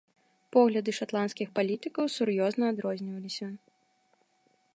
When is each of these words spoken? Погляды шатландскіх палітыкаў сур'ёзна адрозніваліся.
Погляды 0.55 0.95
шатландскіх 0.99 1.47
палітыкаў 1.59 2.05
сур'ёзна 2.17 2.63
адрозніваліся. 2.75 3.55